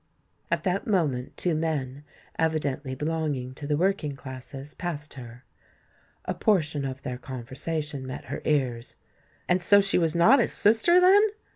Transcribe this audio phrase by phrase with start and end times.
[0.49, 2.03] At that moment two men,
[2.39, 5.45] evidently belonging to the working classes, passed her.
[6.25, 8.95] A portion of their conversation met her ears.
[9.47, 11.21] "And so she was not his sister, then?"